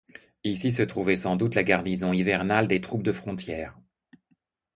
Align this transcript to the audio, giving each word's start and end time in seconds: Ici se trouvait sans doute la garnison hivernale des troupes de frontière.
Ici 0.43 0.71
se 0.71 0.81
trouvait 0.81 1.15
sans 1.15 1.35
doute 1.35 1.53
la 1.53 1.63
garnison 1.63 2.11
hivernale 2.11 2.67
des 2.67 2.81
troupes 2.81 3.03
de 3.03 3.11
frontière. 3.11 3.77